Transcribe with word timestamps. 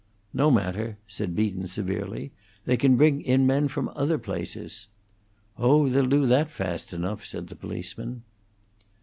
"No 0.33 0.49
matter," 0.49 0.97
said 1.07 1.35
Beaton, 1.35 1.67
severely. 1.67 2.31
"They 2.65 2.75
can 2.75 2.97
bring 2.97 3.21
in 3.21 3.45
men 3.45 3.67
from 3.67 3.91
other 3.95 4.17
places." 4.17 4.87
"Oh, 5.59 5.89
they'll 5.89 6.07
do 6.07 6.25
that 6.25 6.49
fast 6.49 6.91
enough," 6.91 7.23
said 7.23 7.49
the 7.49 7.55
policeman. 7.55 8.23